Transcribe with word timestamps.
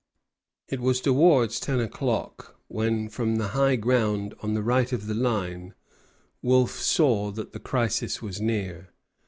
It 0.67 0.79
was 0.79 0.99
towards 0.99 1.59
ten 1.59 1.79
o'clock 1.79 2.59
when, 2.67 3.07
from 3.07 3.35
the 3.35 3.49
high 3.49 3.75
ground 3.75 4.33
on 4.41 4.55
the 4.55 4.63
right 4.63 4.91
of 4.91 5.05
the 5.05 5.13
line, 5.13 5.75
Wolfe 6.41 6.71
saw 6.81 7.29
that 7.33 7.53
the 7.53 7.59
crisis 7.59 8.19
was 8.19 8.41
near. 8.41 8.89